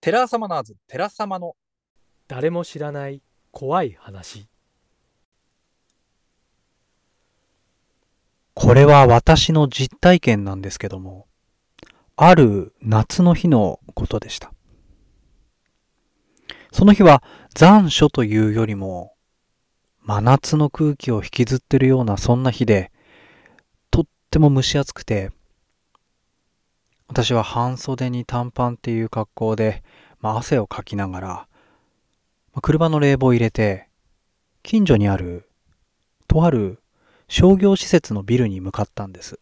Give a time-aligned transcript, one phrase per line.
[0.00, 1.56] テラサマナーズ、テラ様の
[2.28, 4.48] 誰も知らない怖い話
[8.54, 11.26] これは私の実体験なんですけども、
[12.16, 14.52] ある夏の日のことでした。
[16.72, 17.22] その日は
[17.54, 19.12] 残暑というよりも、
[20.00, 22.92] 真夏の空気を引きずってるようなそんな日で、
[23.90, 25.32] とっても蒸し暑くて、
[27.08, 29.82] 私は半袖に短パンっていう格好で、
[30.20, 31.46] まあ、汗をかきながら、ま
[32.56, 33.88] あ車の冷房を入れて、
[34.62, 35.48] 近所にある、
[36.26, 36.80] とある
[37.28, 39.38] 商業施設のビルに向かったんです。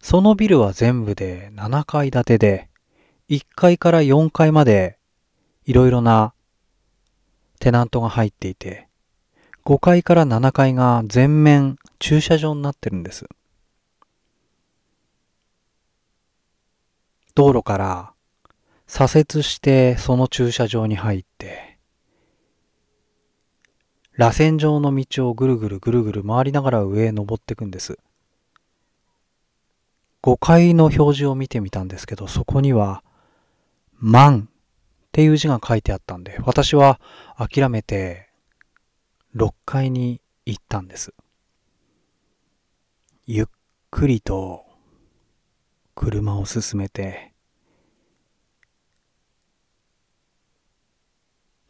[0.00, 2.68] そのビルは全部で7階建てで、
[3.28, 4.98] 1階から4階まで
[5.66, 6.32] いろいろな
[7.60, 8.88] テナントが入っていて、
[9.64, 13.28] 5階から7階が全面駐車場になってるんです。
[17.38, 18.12] 道路から
[18.88, 21.78] 左折してその駐車場に入って、
[24.14, 27.96] 螺旋状の道をぐるぐるぐるぐる回りながら上へ登っていくんです。
[30.24, 33.04] 5階の表示を見てみたんですけど、そこには、
[34.00, 34.54] 万っ
[35.12, 37.00] ていう字が書いてあったんで、私は
[37.36, 38.30] 諦めて
[39.36, 41.14] 6階に行ったんです。
[43.26, 43.46] ゆっ
[43.92, 44.67] くりと
[46.00, 47.32] 車を進めて、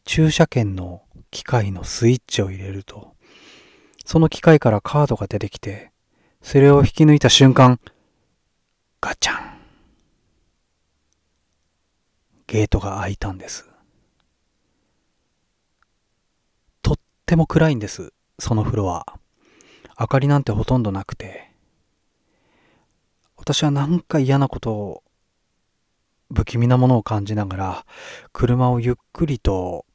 [0.05, 3.17] 駐車券の機械のスイッチを入れると、
[4.05, 5.93] その機械からカードが出てきて、
[6.43, 7.81] それを引き抜いた瞬間、
[9.01, 9.59] ガチャン。
[12.47, 13.65] ゲートが開いたんです。
[16.83, 19.07] とっても暗いんです、そのフロア。
[19.99, 21.48] 明かりなんてほとんどなくて。
[23.49, 25.03] 私はなんか嫌なことを、
[26.35, 27.87] 不気味なものを感じながら、
[28.35, 29.87] 車をゆっくりと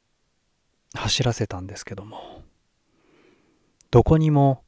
[0.92, 2.42] 走らせたんですけども、
[3.92, 4.64] どこにも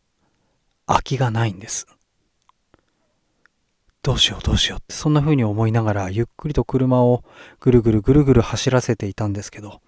[0.87, 1.89] 空きがないんです。
[4.05, 7.25] どうしようどうしようってそんな風に思いながらゆっくりと車を
[7.59, 9.81] ぐるぐるぐるぐる走らせていたんですけど、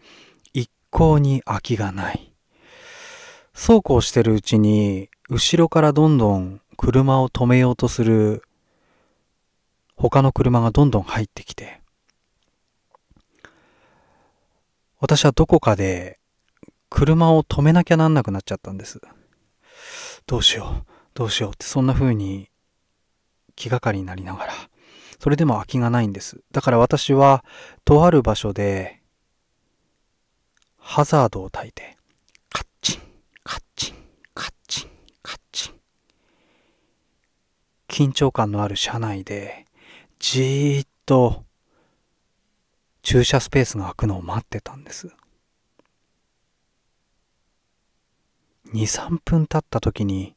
[0.52, 2.34] 一向に空きがない。
[3.54, 8.42] そうこうしてるうちに、後ろからどんどん車を止めようとする
[9.98, 11.80] 他の車がどんどん入ってきて、
[15.00, 16.18] 私はどこかで
[16.88, 19.00] 車を止めなきゃなんなくなっちゃったんです。
[20.26, 22.48] どうしよう、どうしようってそんな風に
[23.56, 24.52] 気がかりになりながら、
[25.18, 26.40] それでも空きがないんです。
[26.52, 27.44] だから私は、
[27.84, 29.02] とある場所で、
[30.78, 31.96] ハザードを焚いて、
[32.50, 33.00] カッチン、
[33.42, 33.94] カッチン、
[34.32, 34.88] カッチン、
[35.22, 35.74] カッチン。
[37.88, 39.66] 緊張感のある車内で、
[40.18, 41.44] じーっと、
[43.02, 45.08] 駐車スペースが空くのを待ってたんです。
[48.72, 50.34] 2、3分経った時に、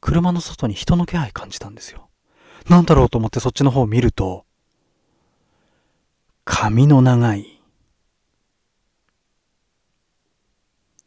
[0.00, 2.08] 車の外に人の気配感じたんですよ。
[2.68, 4.44] なんだろうと思ってそっちの方を見ると、
[6.44, 7.62] 髪の長い、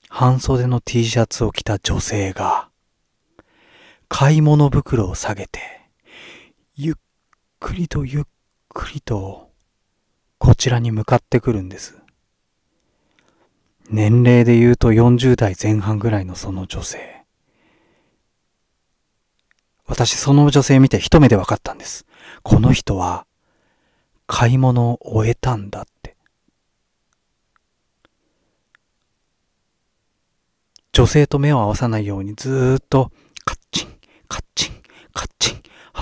[0.09, 2.69] 半袖の T シャツを着た女性が、
[4.09, 5.82] 買い物袋を下げて、
[6.75, 6.95] ゆっ
[7.59, 8.23] くりとゆっ
[8.69, 9.51] くりと、
[10.39, 11.95] こちらに向かってくるんです。
[13.91, 17.23] 年齢で言うと40代前半ぐらいのその女性。
[19.85, 22.07] 私その女性見て一目で分かったんです。
[22.41, 23.27] この人は
[24.25, 26.15] 買い物を終えたんだって。
[30.91, 33.11] 女性と目を合わさないようにずーっと
[33.45, 33.89] カッチン、
[34.27, 34.73] カッチン、
[35.13, 35.52] カッチン、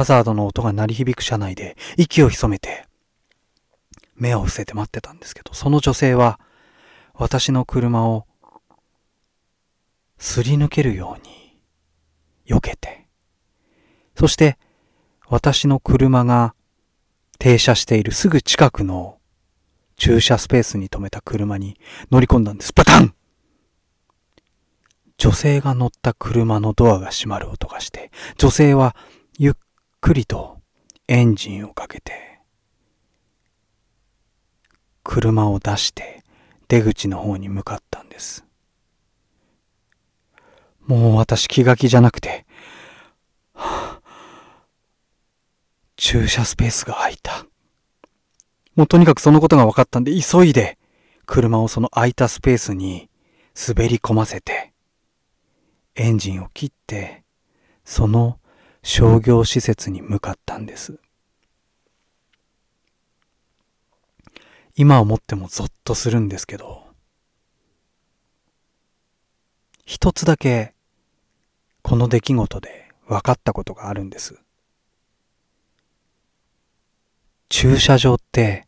[0.01, 2.88] ハザードの音が鳴り響く車内で息を潜めて
[4.16, 6.39] 目を伏せて待ってたんですけど、その女性は
[7.13, 8.25] 私の車を
[10.17, 11.59] すり抜けるように
[12.47, 13.06] 避けて、
[14.17, 14.57] そして
[15.28, 16.56] 私の車が
[17.38, 19.20] 停車しているすぐ近くの
[19.97, 21.79] 駐車スペースに止めた車に
[22.09, 22.73] 乗り込んだんです。
[22.73, 23.14] バタン
[25.17, 28.09] 女性が乗った車のドアが閉まる音がして、
[28.40, 28.96] 女性は
[30.02, 30.59] くりと
[31.08, 32.42] エンジンをかけて、
[35.03, 36.24] 車を出して
[36.68, 38.44] 出口の方に向かったんです。
[40.82, 42.46] もう私気が気じゃなくて、
[43.53, 44.02] はあ
[45.96, 47.46] 駐車スペースが空いた。
[48.76, 50.80] もうとにかくそのことが分かったんで急いで
[51.28, 53.09] 車をその空いたスペースに
[53.68, 54.74] 滑り込ませて、
[55.96, 57.24] エンジンを切って、
[57.86, 58.40] その
[58.83, 60.99] 商業施設に向かったんです。
[64.75, 66.87] 今思ってもゾッとするんですけど、
[69.85, 70.73] 一つだけ
[71.81, 74.39] この出来事で分かったことがあるんです。
[77.49, 78.66] 駐車場って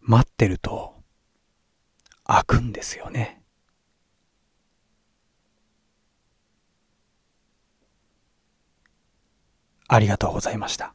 [0.00, 0.94] 待ってると
[2.24, 3.33] 開くんですよね。
[9.94, 10.94] ありがとうございました。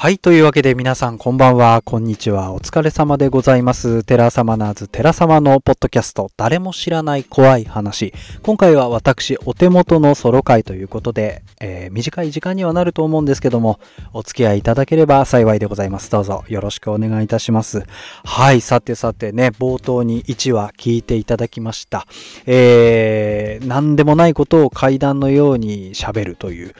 [0.00, 0.18] はい。
[0.20, 2.52] というわけで皆さんこんばんは、こんにちは。
[2.52, 4.04] お疲れ様でございます。
[4.04, 8.14] テラサマナーズ、テラサマのポッドキャスト、誰も知らない怖い話。
[8.44, 13.80] 今回は私、お手元のソロ回ということで、えー短い時間にはなると思うんですけども、
[14.12, 16.12] お付き合いいただければ幸いでございます。
[16.12, 17.82] どうぞよろしくお願いいたします。
[18.24, 18.60] はい。
[18.60, 22.06] さてさてね、冒頭に1話聞いていただきました。
[22.46, 26.74] えー、何でもないことを階段のように喋るという、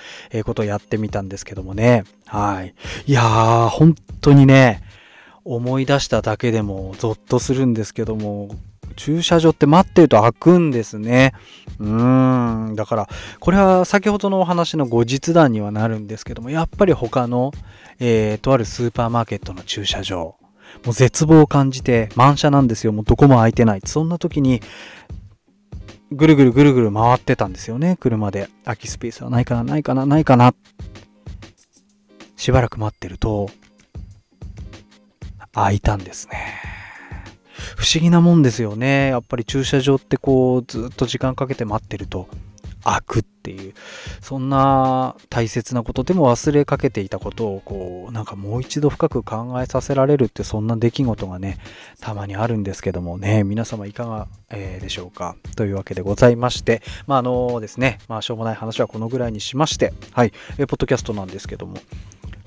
[0.44, 2.04] ことをやってみたんですけどもね。
[2.28, 2.74] はい。
[3.06, 4.82] いやー、本当にね、
[5.44, 8.50] 思い出しただけでもゾッとするんですけども、
[8.96, 11.32] 駐車場って待ってると開くんですね。
[11.78, 12.74] うーん。
[12.74, 13.08] だから、
[13.40, 17.52] これは先ほどのお話の後日談にはなるんですけども、やっぱり他の、
[17.98, 20.36] えーとあるスーパーマーケットの駐車場、
[20.84, 22.92] もう絶望を感じて満車なんですよ。
[22.92, 23.80] もうどこも空いてない。
[23.84, 24.60] そんな時に、
[26.10, 27.96] ぐるぐるぐるぐる回ってたんですよね。
[28.00, 28.48] 車で。
[28.64, 30.54] 空きスペースはないかな、ないかな、ないかな。
[32.38, 33.50] しばらく待ってると、
[35.52, 36.54] 開いたんですね。
[37.76, 39.08] 不思議なもんですよね。
[39.08, 42.28] やっぱり駐車場ってこう、ずっと時間かけて待ってると、
[42.84, 43.74] 開くっていう、
[44.20, 51.58] そんな大切なことでも忘れかけていたことを、こう、なんかもう一度深く考えさせられるって、そんな出来事がね、
[52.00, 55.34] たまにあるんですけどもね、皆様いかが、えーでしょうか。
[55.56, 61.78] というわけでございまして、まあ、あのですね、まあ、しょうもない話はこのぐらいにしまして、はい、えーポッドキャストなんですけども、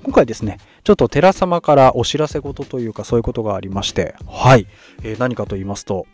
[0.04, 4.66] 今回ですね、ちょっと寺様からお知らせ事というかそういうことがありまして、はい、
[5.02, 6.06] えー何かと言いますと、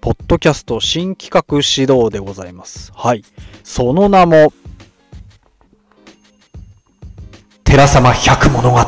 [0.00, 2.92] ポッドキャスト新企画指導でございます。
[2.94, 3.24] はい。
[3.64, 4.52] その名も、
[7.64, 8.78] 寺様百物語。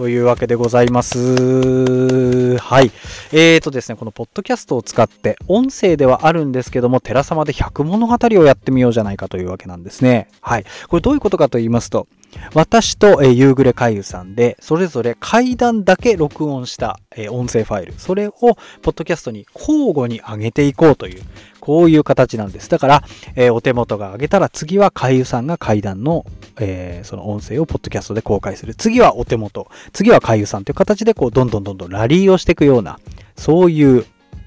[0.00, 2.56] というわけでございます。
[2.56, 2.90] はい。
[3.32, 10.28] えーとですね、このポッドキャストを使って、音声ではあるんですけども、寺様で百物語をやってみようじゃないかというわけなんですね。
[10.40, 10.64] はい。
[10.88, 12.06] これどういうことかと言いますと、
[12.54, 21.22] 私と、えー夕暮れ海遊さんで、それぞれ階段だけ録音した、えー音声ファイル、それを、ポッドキャストに交互に上げていこうという、
[21.60, 22.68] こういう形なんです。
[22.68, 23.04] だから、
[23.36, 26.24] えーお手元が上げたら、次は海遊さんが階段の、
[26.58, 28.74] えーその音声をポッドキャストで公開する。
[28.74, 29.68] 次はお手元。
[29.92, 32.98] 次は海遊さんという形で、こう、どんどんどんどんラリーをしていくような、
[33.36, 34.04] そういう、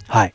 [0.07, 0.33] はい。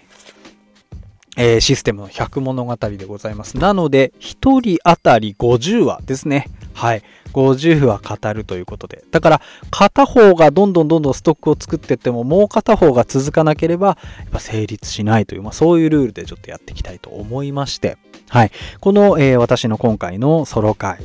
[1.37, 3.57] えーシステムの100物語でございます。
[3.57, 6.49] なので、1人当たり50話ですね。
[6.75, 7.03] はい。
[7.33, 9.05] 50話語るということで。
[9.11, 9.41] だから、
[9.71, 17.99] 片方がどんどんどんどんストックを作っていっても、もう片方が続かなければ、やっぱ成立しないという、まあそういうルールでちょっとやっていきたいと思いまして。
[18.29, 18.51] はい。
[18.81, 20.99] この、えー私の今回のソロ回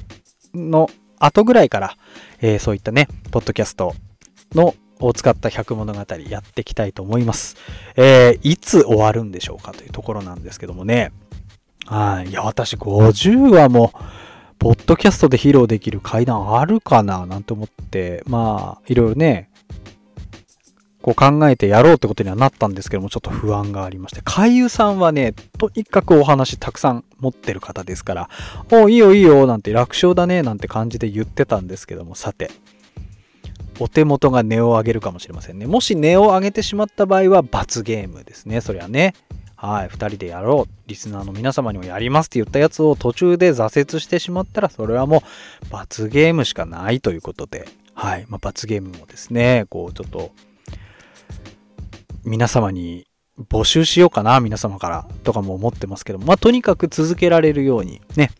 [0.54, 0.90] の
[1.20, 1.96] 後ぐらいから、
[2.42, 3.94] えーそういったね、ポッドキャスト
[4.54, 6.00] のを使った100物語
[6.30, 7.58] やっていきたいと思います。
[7.96, 11.12] えーいつ終わるんでしょうかというところなんですけどもね。
[11.86, 12.30] はい。
[12.30, 13.92] いや、私50話も、
[14.60, 17.26] ポッドキャストで披露できる階段あるかな？
[17.26, 19.50] なんて思って、まあ、いろいろね、
[21.02, 28.30] こう考えてやろうってことにはなったんですけども、ちょっと不安がありまして、海遊さんはね、とにかくお話たくさん持ってる方ですから、
[28.72, 32.50] おいいよいいよ、なんて楽勝だね、なんて感じで言ってたんですけども、さて、
[33.80, 35.66] お手元が値を上げるかもしれませんね。
[35.66, 38.62] もし値を上げてしまった場合は罰ゲームですね。
[38.62, 39.14] そりゃね。
[39.66, 39.88] はい。
[39.88, 40.90] 二人でやろう。
[40.90, 45.24] リスナーの皆様にもやりますって言ったやつを途中で挫折してしまったら、それはも
[45.66, 47.70] う罰ゲームしかないということで。
[47.94, 48.26] はい。
[48.28, 50.32] まあ、罰ゲームもですね、こう、ちょっと、
[52.26, 53.08] 皆様に
[53.50, 58.32] 募集しようかな、皆様から、とかも思ってますけど、まあ、とにかく続けられるように、ね。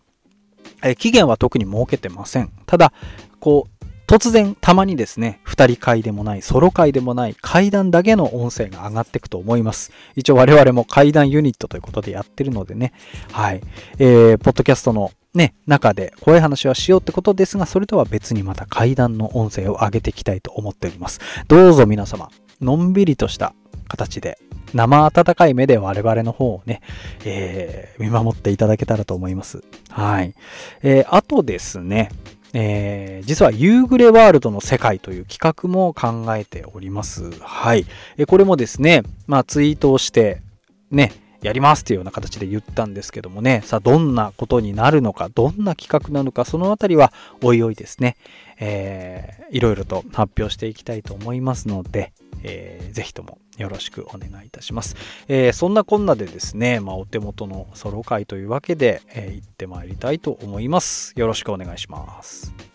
[0.82, 2.52] え期限は特に設けてません。
[2.66, 2.92] ただ、
[3.40, 3.73] こう、
[4.06, 9.92] 突然たまにですね、二人会でもない、ソロ会でもない、階段だけの音声が上がっていくと思います。
[10.14, 12.92] 一応我々も階段ユニットということでやってるのでね、
[13.32, 13.62] はい。
[13.98, 21.20] えー、ポッドキャストのね、中で怖い話はしようってことですが、それとは別にまた階段の音声を上げていきたいと思っております。
[21.48, 22.30] どうぞ皆様、
[22.60, 23.54] のんびりとした
[23.88, 24.38] 形で、
[24.74, 26.82] 生温かい目で我々の方をね、
[27.24, 29.62] えー見守っていただけたらと思います。
[29.88, 30.34] はい。
[30.82, 32.10] えーあとですね、
[32.54, 37.30] えー実は夕暮れワールドの世界という企画も考えております。
[37.40, 37.86] はい。
[38.18, 40.42] えこれもですね、まあツイートをして、
[40.90, 48.16] ね、やりますっていうような形で言ったんですけどもね、さあどんなことになるのか、どんな企画なのか、そのあたりはおいおいですね、
[48.58, 52.12] えー、いろいろと発表していきたいと思いますので、
[52.44, 54.96] えー、ぜひともよろしくお願いいたします。
[55.28, 61.12] えー、そんなこんなでですね、まあ、お手元のソロ会というわけで、えー、行ってまいりたいと思います。
[61.16, 62.73] よろしくお願いします。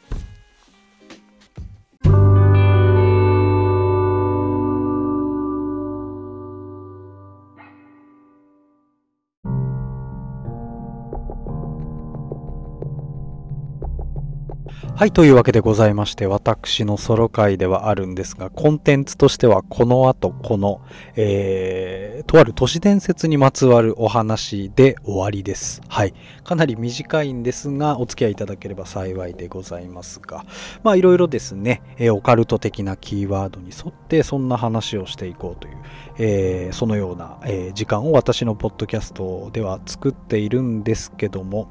[14.99, 20.81] はい、というわけでございまして、私のソロ回ではあるんですが、コンテンツとしてはこの後、この、
[21.15, 25.81] えー、とある都市伝説にまつわるお話で終わりです。
[25.87, 26.13] はい。
[26.43, 30.43] かなり短いんですが、お付き合いいただければ幸いでございますが、
[30.83, 35.77] まあ、いろいろですね、えー、オカルト的なキーワードに沿って、そんな話をしていこうという、
[36.17, 41.69] えー、そのような、えー、時間を私のポッドキャストでは作っているんですけども、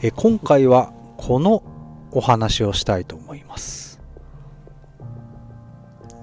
[0.00, 1.62] えー、今回はこの
[2.12, 4.00] お話をしたいと思います。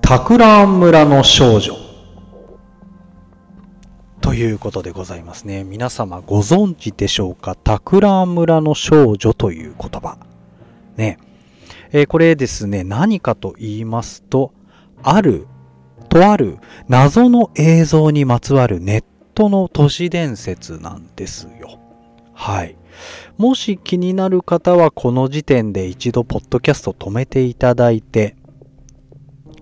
[0.02, 1.76] タクラン村の少女
[4.22, 5.64] ということでございますね。
[5.64, 7.56] 皆様ご存知でしょうか？
[7.56, 10.18] タクラン村の少女という言葉。
[10.96, 11.18] ね。
[11.92, 14.52] えー、これですね、何かと言いますと、
[15.04, 15.48] ある、
[16.10, 16.58] とある
[16.90, 19.04] 謎の映像にまつわるネッ
[19.34, 21.80] トの都市伝説なんですよ。
[22.34, 22.76] はい。
[23.38, 28.36] もし気になる方はこの時点で一度ポッドキャスト止めていただいて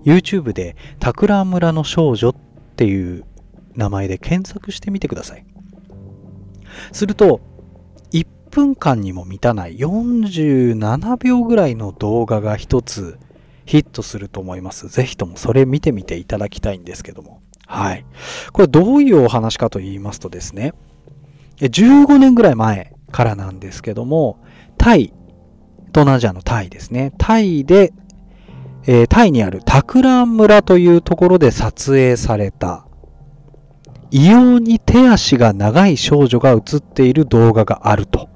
[0.04, 2.36] YouTube で桜村の少女っ
[2.76, 3.26] ていう
[3.76, 5.46] 名前で検索してみてください。
[6.92, 7.42] すると
[8.12, 13.18] 1分間にも満たない47秒ぐらいの動画が一つ
[13.66, 14.88] ヒットすると思います。
[14.88, 17.42] ぜひともそれ見てみていただきたいんですけども。
[17.68, 18.06] はい。
[18.54, 20.74] これどういうお話かと言いますとですね、
[21.60, 24.44] 15年ぐらい前からなんですけども、
[24.78, 25.14] タイ、
[25.88, 27.14] 東南アジアのタイですね。
[27.18, 27.94] タイで、
[28.88, 32.86] えー、タイにあるタクラン村というところで撮影された、
[34.12, 38.28] 異様に手足が長い少女が映っている動画があると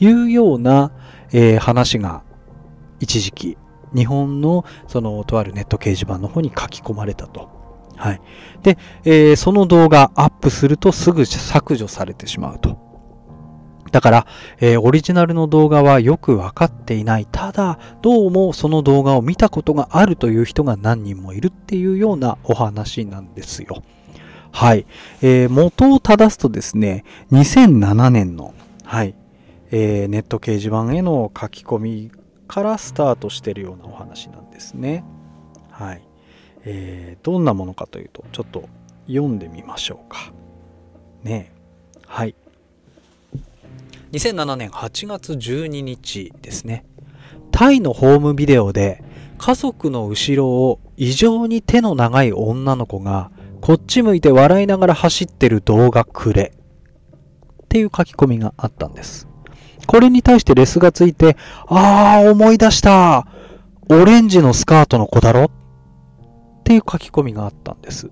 [0.00, 0.90] いうような、
[1.32, 2.24] えー、話が
[2.98, 3.56] 一時期
[3.94, 7.48] 日本のそのとあるネット掲示板の方に書き込まれたと。
[7.96, 8.20] はい。
[8.64, 12.83] で、えー、その動画アップするとすぐ削除されてしまうと。
[13.90, 14.26] だから、
[14.60, 17.26] えー、オリジナルの動画はよくわかっていない。
[17.30, 23.82] ただ、どうもその動画を見たことがあるという人が何人もいるっていうようなお話なんですよ。
[24.52, 24.86] はい。
[25.20, 29.14] えー、元を正すとですね、2007年の、はい、
[29.70, 32.12] えー、ネット掲示板への書き込み
[32.46, 35.04] からスタートしてるようなお話なんですね。
[35.70, 36.02] はい。
[36.64, 38.68] えー、どんなものかというと、ちょっと
[39.06, 40.32] 読んでみましょうか。
[41.22, 41.52] ね
[42.06, 42.36] はい。
[44.14, 46.86] 2007年8月12日ですね。
[47.50, 49.02] タイのホームビデオで
[49.38, 56.52] 家族の後ろを異常に手の長い女の子がこっち向いて笑いながら走ってる動画くれ
[57.64, 59.26] っていう書き込みがあったんです。
[59.88, 63.26] これに対してレスがついて、あー思い出した
[63.88, 65.50] オレンジのスカートの子だろっ
[66.62, 68.10] ていう書き込みがあったんです。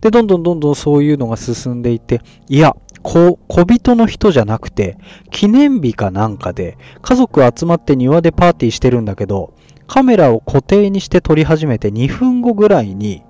[0.00, 2.76] で、どんどんどんどんそういうのが進んでいて、いや、
[3.06, 4.98] 小人の人じゃなくて、
[5.30, 9.54] 記念日かなんかで、家族集まって庭でパーティーしてるんだけど、
[9.86, 13.22] カメラを固定にして撮り始めて2分後ぐらいに、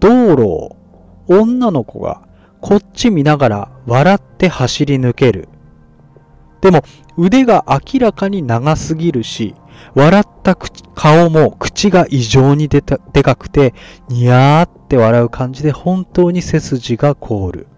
[0.00, 0.76] 道路を
[1.26, 2.22] 女の子が
[2.62, 5.50] こっち見ながら笑って走り抜ける。
[6.62, 6.82] でも
[7.18, 9.54] 腕が明らかに長すぎるし、
[9.94, 13.74] 笑った顔も口が異常にでかくて、
[14.08, 17.68] ニヤーって笑う感じで本当に背筋が凍る。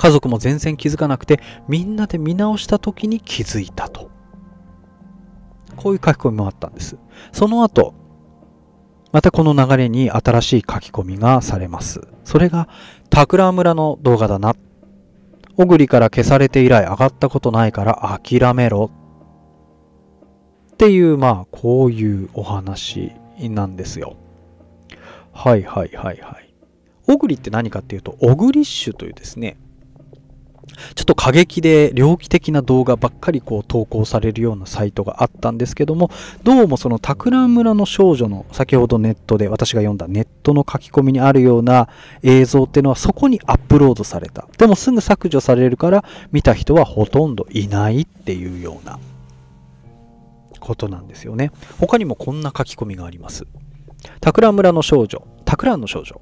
[0.00, 4.10] 家族も全然気づかなくて、みんなで見直した時に気づいたと。
[5.76, 6.96] こういう書き込みもあったんです。
[7.32, 7.92] その後、
[9.12, 12.00] またこの流れに新しい書き込みがされます。
[12.24, 12.66] それが、
[13.12, 14.54] 桜村の動画だな。
[15.58, 18.90] 小栗から消されて以来上がったことないから諦めろ。
[20.72, 24.16] っていう、まあ、こういうお話なんですよ。
[25.34, 26.54] はいはいはいはい。
[27.06, 29.58] 小栗って何かっていうと、オグリッシュというですね、
[30.94, 36.10] ちょっと過激で猟奇的な動画ばっかりこう投稿されるようなサイトがあったんですけども、
[36.42, 41.88] どうもそのタクラン村の少女の先ほどネットで私が読んだネットの書き込みにあるような
[42.22, 44.48] 映像っていうのはそこにアップロードされた。
[44.58, 48.98] でもすぐ削除されるから見た人はほとんどいないっていうような
[50.60, 51.52] ことなんですよね。
[51.78, 53.46] 他にもこんな書き込みがあります。
[54.20, 56.20] タクラン村の少女、タクランの少女。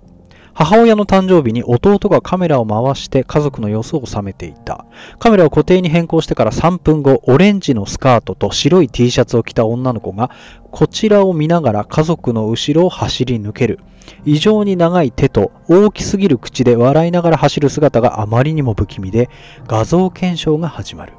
[0.58, 4.86] 母親の誕生日に弟がカメラを回して家族の様子を収めていた。
[5.20, 10.32] カメラを固定に変更してから3分後、オレンジのスカートと白い T シャツを着た女の子が、
[10.72, 13.78] こちらを見ながら家族の後ろを走り抜ける。
[14.24, 19.30] 異常に長い手と大きすぎる口で笑いながら走る姿があまりにも不気味で、
[19.68, 21.12] 画像検証が始まる。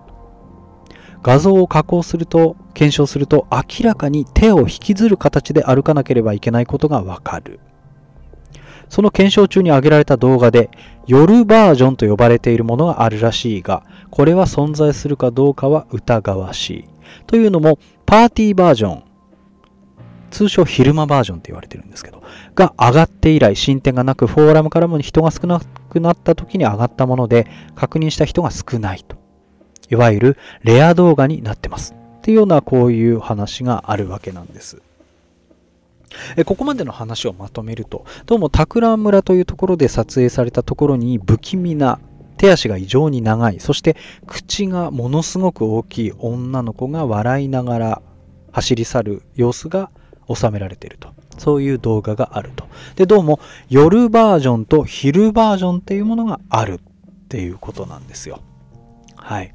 [1.24, 7.62] 画像を加工すると、検証すると明らかに手を引きずる形で歩かなければいけないことがわかる。
[8.90, 10.70] その検証中に上げられた動画で、
[11.08, 16.86] 夜バージョンと呼ばれているものがあるらしいが、これは存在するかどうかは疑わしい。
[17.28, 19.04] というのも、パーティーバージョン、
[20.32, 22.24] 通称昼間バージョンって言われてるんですけど、
[22.56, 29.18] が上がって以来進展がなく、フォーラムからも人が少なくなった時に上がったもので、確認した人が少ないと。
[29.92, 31.96] いわゆるレア動画になってます。
[32.18, 34.82] っていうようなこういう話があるわけなんです。
[36.36, 42.00] えここまでの話をまとめると、どうも桜村というところで撮影されたところに不気味な
[42.38, 48.02] 手足が異常に長い、そして口がものすごく大きい女の子が笑いながら
[48.52, 49.92] 走り去る様子が
[50.34, 51.10] 収められていると。
[51.38, 52.66] そういう動画があると。
[52.96, 53.40] で、どうも
[53.70, 58.42] 夜バージョンと昼バージョンっていうものがあるっていうことなんですよ。
[59.16, 59.54] はい。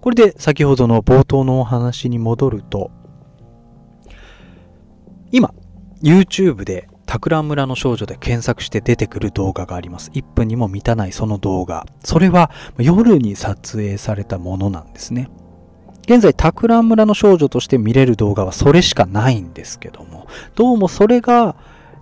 [0.00, 2.90] これで先ほどの冒頭のお話に戻ると、
[5.36, 5.52] 今、
[6.02, 10.10] YouTube で桜村の少女で検索して出てくる動画があります。
[10.12, 11.84] 1分にも満たないその動画。
[12.02, 15.28] それは夜に撮影されたものなんですね。
[16.04, 21.54] 現在、桜村の少女として見れる動画はそれしかないんですけども、どうもそれが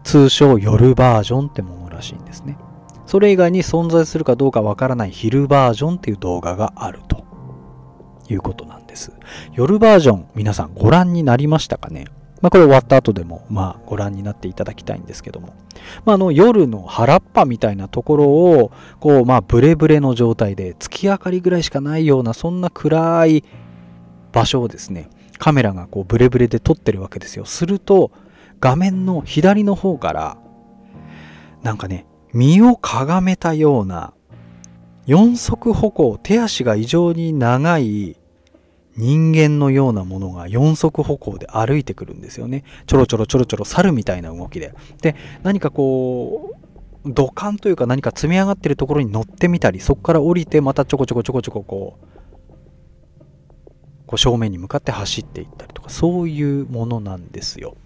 [0.05, 2.57] 通称夜バージョンってものらしいんですね。
[3.05, 7.25] それ以外に存在するかどうかわからない昼バージョンっていう動画があると
[8.29, 9.13] いうことなんです。
[9.55, 12.05] 夜バージョン、皆さんご覧になりましたかね？
[12.45, 15.55] まあ、これ終わった後でも、まあ、ご覧になっていただきたいんですけども、
[16.05, 18.71] まあ、あの夜の原っぱみたいなところを
[19.01, 23.45] こう、まあ、ブレブレの状態で月明かりぐらいしかないようなそんな暗い
[24.33, 27.47] 場所をですねカメラがこうブレブレで撮ってるわけですよ。
[27.47, 28.13] すると
[28.61, 30.37] 画面の左の方から
[31.63, 34.13] なんかね身をかがめたような
[35.07, 38.19] 四足歩行手足が異常に長い
[38.97, 42.65] 人間のようなものが四足歩行で歩いてくるんですよね。
[42.87, 44.75] ちょろちょろちょろちょろ猿みたいな動きで。
[45.03, 46.55] で、何かこ
[47.05, 52.07] う、土管というか何か積み上がってるところに乗ってみたり、そこから降りてまたちょこちょこちょこちょここう、
[54.07, 57.77] こう正面に向かって走っていったりとか、そういうものなんですよ。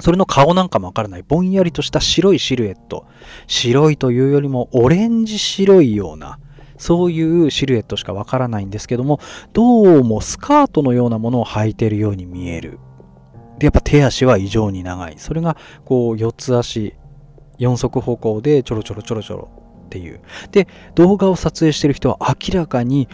[0.00, 3.06] それの顔なんかもわからない、ぼんやりとした白いシルエット。
[3.46, 6.38] 白いというよりもオレンジ白いような、
[6.82, 9.20] そういうシルエットしかわからないんですけども、
[9.52, 12.80] どうもスカートのようなものを履いてるように見える。
[13.60, 15.14] で、やっぱ手足は異常に長い。
[15.18, 16.94] それが、こう、四つ足、
[17.56, 19.50] 四足歩行でちょろちょろちょろちょろ
[19.86, 20.22] っていう。
[20.50, 20.66] で、
[20.96, 23.06] 動画を撮影してる人は明らかに、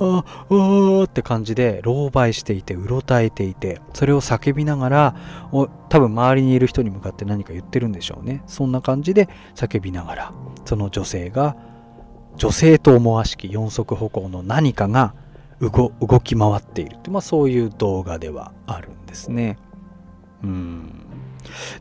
[0.00, 5.16] ああ、あって感じで、狼狽していて、うろたえていて、それを叫びながら、
[5.90, 8.42] 多分周りにいる人に向かって何か言ってるんでしょうね。
[8.48, 10.32] そんな感じで叫びながら、
[10.64, 11.54] その女性が
[12.36, 15.14] 女性と思わしき四足歩行の何かが
[15.60, 19.58] 動き回っているってまあ、そういう動画ではあるんですね。
[20.42, 21.02] うん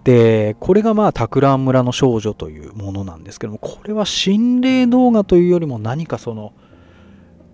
[0.03, 6.53] でこれがまあ桜村の少女というものなんですけどもこれは心霊動画というよりも何かその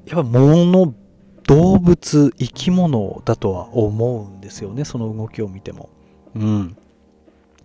[0.05, 0.93] やっぱ物
[1.47, 5.89] 動物生き物だとは思うんですよねその動きを見ても。
[6.35, 6.77] うん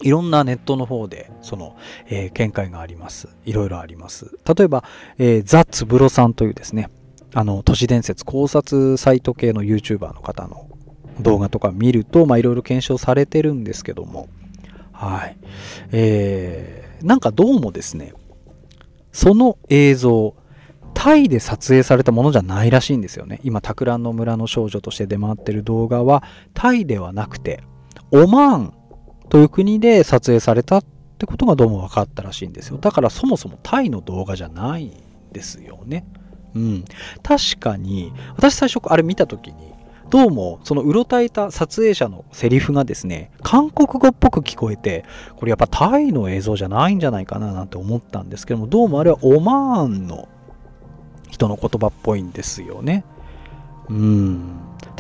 [0.03, 3.29] いろんなネットの方で、その、えー、見解があります。
[3.45, 4.37] いろいろあります。
[4.57, 4.85] 例えば、
[5.19, 6.91] えー、ザ・ツブロさんというですね、
[7.35, 10.67] あの、都市伝説考察サイト系の YouTuber の方の
[11.21, 14.29] 動画とか見ると、まあ、いろいろ検証されてるんですけども、
[14.93, 15.37] はい。
[15.93, 18.13] えー、なんかどうもですね、
[19.13, 20.35] その映像、
[20.95, 23.41] タイで撮影されたものじゃないらしいんですよね。
[23.43, 26.23] 今、タクランの村の少女として出回ってる動画は、
[26.55, 27.63] タイではなくて、
[28.11, 28.75] オマーン
[29.33, 30.85] という国で撮影されたっ
[31.17, 32.77] てことがどうも分かったらしいんですよ。
[32.77, 34.93] だからそもそもタイの動画じゃないん
[35.33, 36.05] ですよね。
[36.55, 36.85] うん。
[37.23, 39.73] 確かに、私最初あれ見た時に、
[40.11, 50.29] どうもそのうろたえた撮影者のセリフがですね、韓国語っぽく聞こえて、これやっぱタイの映像じゃないんじゃないかななんて思ったんですけども、どうもあれはオマーンの
[51.31, 53.07] 人の言葉っぽいんですよね。
[53.89, 54.52] うん。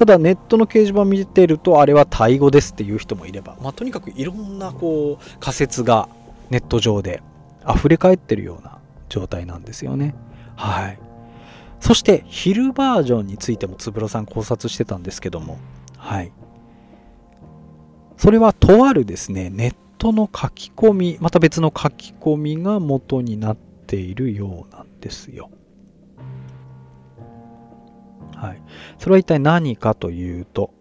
[0.03, 6.09] ただネットの掲示板見てるとあれはタイ語ですっていう人もいれば、まあ、とにかくいろんなこう仮説が
[6.51, 7.23] ネット上で
[7.73, 10.17] 溢れ返ってるような状態なんですよね。
[10.57, 10.99] はい。
[11.79, 15.59] そして昼バージョンについてもつぶろさん考察してたんですけども、
[15.97, 16.33] はい。
[18.17, 25.49] それはとあるですね、ネッ元の書き込み、また別の書き込みが元になっているようなんですよ。
[28.43, 28.63] はい。
[28.99, 30.73] それは一体何かというと、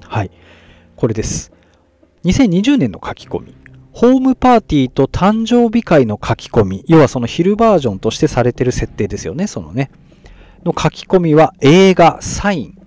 [0.00, 0.30] はい。
[0.96, 1.52] これです。
[2.24, 3.56] 2020年の書き込み。
[3.92, 6.84] ホームパーティーと誕生日会の書き込み。
[6.88, 9.46] 要はその昼バージョンとしてされてる設定ですよね。
[9.46, 9.90] そのね。
[10.64, 12.78] の書き込みは映画サイン。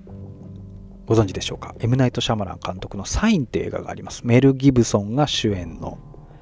[1.05, 4.25] ご存知でしょうか ?M ナイト・シャマラン監督のサインって映画があります。
[4.25, 5.99] メル・ギブソンが主演の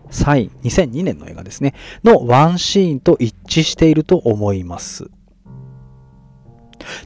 [0.09, 0.51] サイン。
[0.63, 1.73] 2002年の映画ですね。
[2.05, 5.09] のワンシーンと一致していると思います。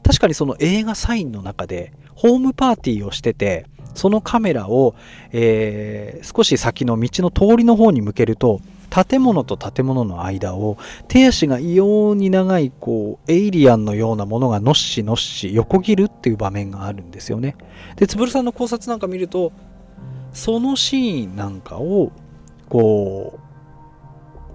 [0.02, 4.94] 確かにその映画サインの中でホームパーティーをしててそのカメラを、
[5.32, 17.56] えー、少し先の道の通りの方に向けると建物と建物の間を手足が異様に長いこうエイリアンのようなものがのっしのっし横切るっていう場面があるんですよね。
[17.96, 19.52] でつぶるさんの考察なんか見ると
[20.32, 22.12] そのシーンなんかを
[22.68, 23.40] こう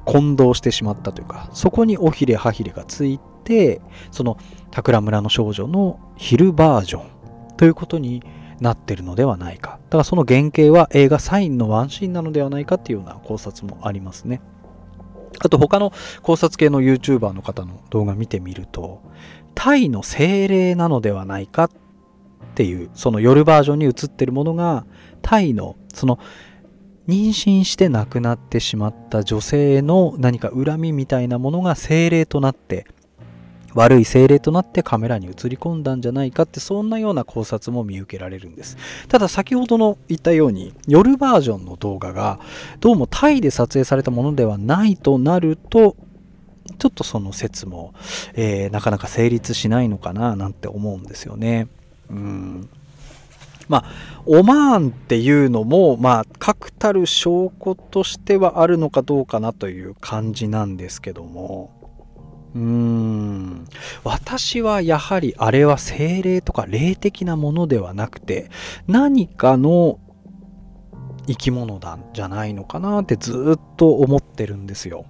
[0.05, 3.79] 混同してしまったというかそこに尾ひれ歯ひれがついて
[4.11, 4.37] その
[4.73, 8.21] 桜村の少女の昼バージョンということに
[8.59, 9.79] なってるのではないか。
[9.85, 14.41] だからその原型は映画サインのワンシーンなのではないかっていうような考察もありますね。
[15.39, 19.01] あと他の考察系の YouTuber の方の動画見てみると、
[19.53, 21.69] タイの精霊なのではないかっ
[22.55, 24.85] ていう、その夜バージョンに映ってるものが、
[25.21, 26.19] タイのその
[27.07, 32.87] 妊娠して亡くなってしまった女性の何か恨みみたいなものが精霊となって
[33.75, 38.77] 悪い精霊となってカメラに映り込んだんじゃないかってそんなような考察も見受けられるんです。
[39.09, 42.39] ただ先ほどの言ったように夜バージョンの動画が
[42.79, 45.95] どうもタイで撮影されたものではないとなると
[46.79, 47.93] ちょっとその説も、
[48.33, 51.67] えー、なかなか成立しないのかななんて思うんですよね。
[52.09, 52.69] うん。
[53.67, 61.71] まあ、オマーンっていうのも、まあ、確たる証拠としてはあるのかどうかなという感じなんですけども、
[62.55, 63.67] うん
[64.05, 68.49] 私はやはりあれは精霊とか霊的なものではなくて
[68.87, 69.99] 何かの
[71.27, 75.05] 生き物なんじゃないのかなってずっと思ってるんですよ。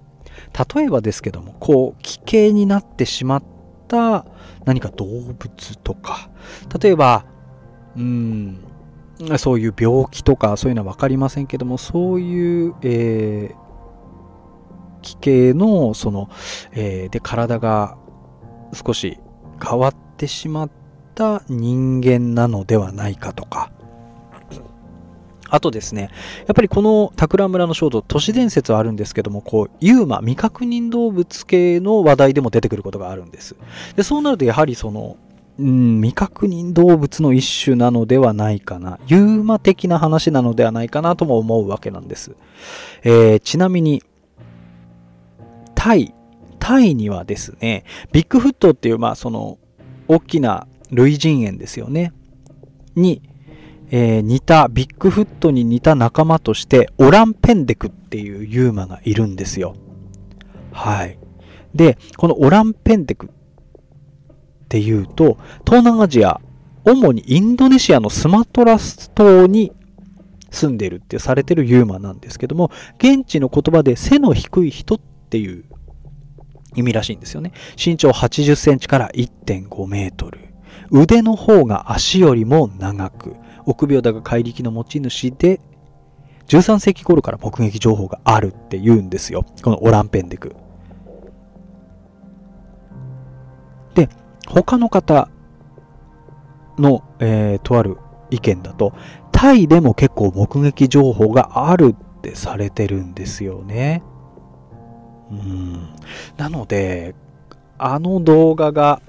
[0.75, 3.43] 例えばですけどもこう奇形になってしまっ
[3.87, 4.25] た
[4.65, 6.29] 何か動物とか
[6.81, 7.25] 例えば
[7.95, 8.59] うん
[9.37, 13.55] そういう病気とかそういうのは分かりませんけどもそういう、えー、
[15.05, 16.29] 器系のその、
[16.73, 17.97] えー、で体が
[18.73, 19.19] 少し
[19.63, 20.71] 変わってしまっ
[21.13, 23.71] た人間なのではないかとか
[25.49, 26.09] あとですね、
[26.47, 33.55] やっぱりこの桜村の少女、都市伝説はあるんですけども、こう、ユーマ、未確認動物系の話題でも出てくることがあるんです。
[33.95, 35.17] で、そうなるとやはりその、
[35.57, 38.99] うん、未確認動物の一種なのではないかな。
[39.07, 42.35] ユーマ的な話なのではないかなとも思うわけなんです。
[43.03, 44.03] えー、ちなみに、
[45.85, 46.15] タイ、
[46.57, 49.59] タイにはですね、ビッグフットっていう、まあ、その、
[50.07, 52.11] 大きな類人猿ですよね。
[52.95, 53.21] に、
[53.91, 59.75] えー、似た、ビッグフットに似た仲間として、オランペンデクっていうユーマがいるんですよ。
[60.71, 61.19] はい。
[61.75, 63.29] で、このオランペンデクっ
[64.67, 66.41] ていうと、東南アジア、
[66.83, 69.71] 主にインドネシアのスマトラ島に
[70.49, 75.63] 住んでるってされてるユーマなんですけども、現地の言葉で背の低い人っていう
[76.75, 77.51] 意味らしいんですよね。
[77.83, 80.39] 身長80センチから1.5メートル。
[80.91, 83.35] 腕の方が足よりも長く、
[83.65, 85.59] 臆病だが怪力の持ち主で、
[86.47, 89.45] 13世紀頃から目撃情報があるって言うんですよ。
[89.63, 90.55] このオランペンデク。
[93.95, 94.09] で、
[94.47, 95.29] 他の方
[96.77, 97.97] の、えー、とある
[98.29, 98.93] 意見だと、
[99.31, 104.03] タイでも結構目撃情報があるってされてるんですよね。
[105.31, 105.89] うん。
[106.37, 107.15] なので、
[107.77, 109.01] あの動画が、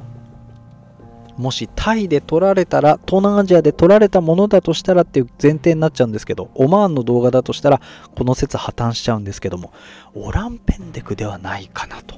[1.37, 7.81] もしタイで撮られたら、東南アジアで撮られたものだとしたらっていう前提になっちゃうんですけど、オマーンの動画だとしたら、
[8.17, 9.73] この説破綻しちゃうんですけども、
[10.15, 12.17] オランペンデクではないかなと。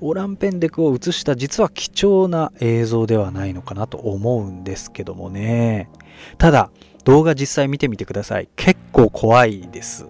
[0.00, 5.90] オランペンデクを映した実は貴重な映像ではないのかなと思うんですけどもね。
[6.38, 6.70] ただ、
[7.04, 8.48] 動画実際見てみてください。
[8.54, 10.06] 結構怖いです。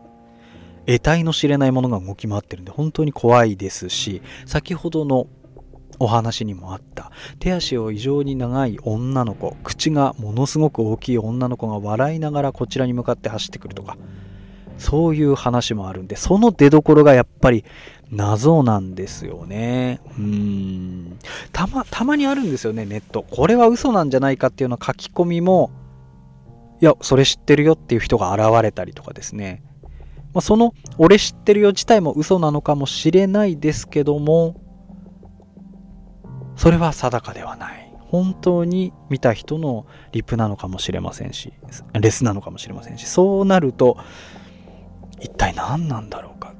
[0.88, 5.27] 得体の知れないものが動き回ってるんで本当に怖いですし先ほどの
[5.98, 13.98] お話にもあった手足を異常に長い女の子口がものすごく大きい女の子が笑いながらこちらに向かって走ってくるとか
[14.79, 17.64] そういう話もあるんでその出どころがやっぱり
[18.11, 20.01] 謎なんですよね。
[20.18, 21.18] うん。
[21.53, 23.22] たまたまにあるんですよねネット。
[23.22, 25.70] これは嘘なんじゃないかっていうような書き込みも
[26.81, 29.62] いや、それ知ってるよっていう人が現れたりとかですね。
[30.38, 34.55] まあ、その、俺知ってるよ自体も嘘なのかもしれないですけども、
[36.55, 37.92] それは定かではない。
[37.98, 41.53] 本当に見た人のリプなのかもしれませんし、
[41.92, 43.98] レスなのかもしれませんし、そうなると、
[45.20, 46.55] 一体何なんだろうか。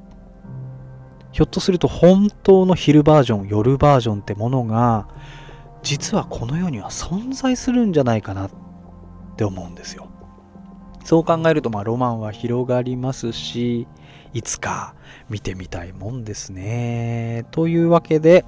[1.31, 5.07] ひょっとすると本当の昼バージョン、夜バージョンってものが、
[5.83, 8.51] 実はこの世には存在するんじゃないかなっ
[9.37, 10.08] て思うんですよ。
[11.09, 13.87] そう考えると、まあ、ロマンは広がりますし、
[14.31, 14.93] いつか
[15.27, 17.47] 見てみたいもんですね。
[17.49, 18.45] というわけで、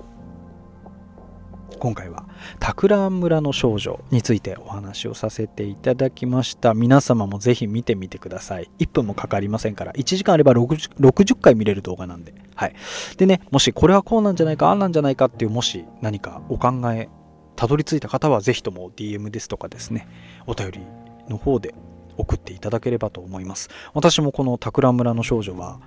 [1.80, 2.28] 今回は
[2.60, 6.76] 桜村の少女についてお話をさせていただきました。
[6.76, 8.69] 皆様もぜひ見てみてください。
[8.78, 12.36] 1分もかかりませんから1時間あれば 60, 60回見れる動画なんで。
[12.54, 12.76] はい。
[13.17, 17.10] でねもしこれはこうなんじゃないかあんなんじゃないかっていうもし何かお考え
[17.56, 20.08] たどり着いた方はぜひとも DM ですとかですね
[20.45, 20.80] お便り
[21.28, 21.74] の方で
[22.21, 23.69] 送っていただければと思います。
[23.93, 25.79] 私もこの桜村の少女は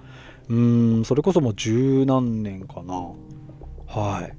[0.48, 2.94] うーんそれこそもう十何年かな。
[3.86, 4.36] はい。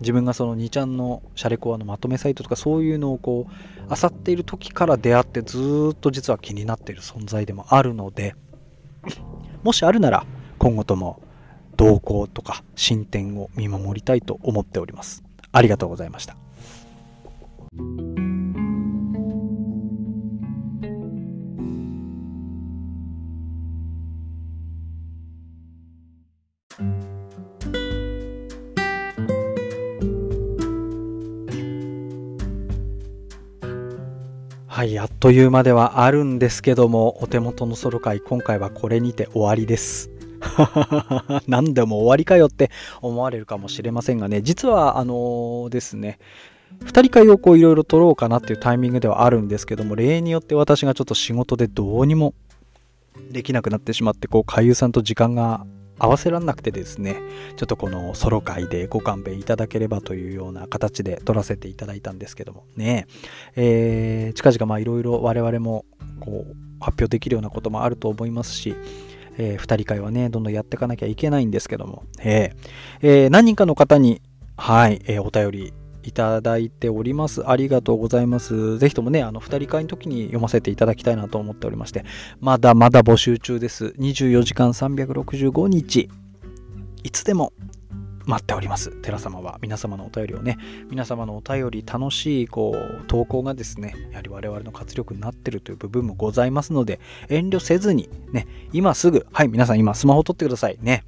[0.00, 8.34] 自分がその2ちゃんのシャレコアのまとめサイトとかそういうのをこう漁っている時から出会ってずっと実は気になっている存在でもあるので
[9.62, 10.24] もしあるなら
[10.58, 11.22] 今後とも
[11.76, 15.22] 動向とか進展を見守りたいと思っております。
[15.52, 16.36] ありがとうございました。
[34.80, 40.10] はい、あっという間ではあるんですけども、お手元のソロ会、今回はこれにて終わりです。
[41.46, 42.70] 何でも終わりかよって
[43.02, 46.18] 思われるかもしれませんがね、実はあのーですね、
[46.82, 52.32] 2人会をこういろいろ撮ろうかなっていうタイミングではあるんですけども、例によって私がちょっと仕事でどうにも
[53.30, 55.66] できなくなってしまって、こう、海優さんと時間が
[56.00, 57.16] 合わせらんなくてですね、
[57.56, 62.64] ちょっとこのソロ会でご勘弁いただければというような形で撮らせていただいたんですけども。
[62.74, 63.06] ね、
[63.54, 65.84] えー、近々まあいろいろ我々も
[66.20, 68.74] こう発表できるようなこともあると思いますし、
[69.36, 72.68] えー、2人会はね、どんどんやっていかなきゃいけないんですけども、えー
[73.02, 74.22] えー何人かの方に、
[74.56, 77.48] はい、えーお便りいただいております。
[77.48, 78.78] ありがとうございます。
[78.78, 82.04] ぜひともね、あの、二人会の時に読ませていただきたいなと思っておりまして、
[82.40, 83.94] まだまだ募集中です。
[83.98, 86.08] 24時間365日、
[87.02, 87.52] いつでも
[88.26, 88.90] 待っております。
[89.02, 90.58] 寺様は皆様のお便りをね、
[90.88, 101.04] 皆様のお便り楽しい、こう、投稿がですね、やはり我々の活力になってるという部分もございますので、遠慮せずに、ね、今すぐ、はい、皆さん今スマホ取ってくださいね。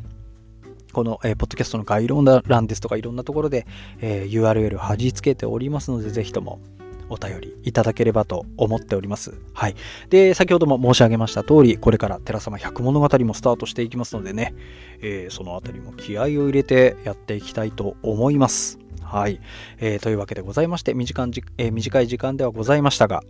[0.93, 3.67] この、えーポッドキャストの概要欄ですとかいろんなところで、
[4.01, 6.61] えー URL 貼り付けておりますので、ぜひとも
[7.09, 9.35] お便りいただければと思っております。
[9.53, 9.75] はい。
[10.09, 14.55] で、先ほども申し上げました通り、これから寺様100物語もスタートしていきますのでね、
[15.01, 18.79] えーそのあたりも気合を入れてやっていきたいと思います。
[19.03, 19.41] はい。
[19.79, 23.23] えーというわけでございまして、短いじえー短い時間ではございましたが、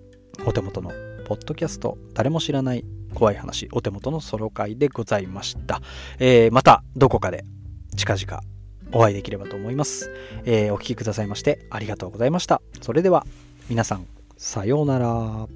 [0.46, 0.92] お手元の
[1.24, 5.80] ポッドキャスト、誰も知らない怖い話、お手元のソロ会でございました。
[6.18, 7.44] えー、また、どこかで
[7.96, 8.42] 近々
[8.92, 10.10] お会いできればと思います、
[10.44, 12.60] えー、お聴きくださいましてありがとうございました。
[12.80, 13.26] それでは、
[13.68, 14.06] 皆さん、
[14.36, 15.48] さようなら。